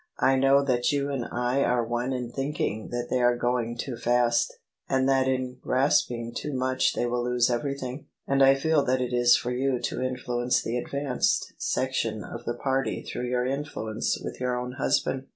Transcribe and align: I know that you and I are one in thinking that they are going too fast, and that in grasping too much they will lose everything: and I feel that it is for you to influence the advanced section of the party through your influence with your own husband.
I 0.17 0.35
know 0.35 0.63
that 0.63 0.91
you 0.91 1.11
and 1.11 1.25
I 1.31 1.61
are 1.61 1.85
one 1.85 2.11
in 2.11 2.31
thinking 2.31 2.89
that 2.89 3.09
they 3.11 3.21
are 3.21 3.37
going 3.37 3.77
too 3.77 3.95
fast, 3.97 4.51
and 4.89 5.07
that 5.07 5.27
in 5.27 5.59
grasping 5.61 6.33
too 6.33 6.53
much 6.53 6.95
they 6.95 7.05
will 7.05 7.23
lose 7.23 7.51
everything: 7.51 8.07
and 8.27 8.41
I 8.41 8.55
feel 8.55 8.83
that 8.85 8.99
it 8.99 9.13
is 9.13 9.37
for 9.37 9.51
you 9.51 9.77
to 9.81 10.01
influence 10.01 10.63
the 10.63 10.79
advanced 10.79 11.53
section 11.59 12.23
of 12.23 12.45
the 12.45 12.55
party 12.55 13.03
through 13.03 13.27
your 13.27 13.45
influence 13.45 14.17
with 14.19 14.41
your 14.41 14.59
own 14.59 14.71
husband. 14.79 15.27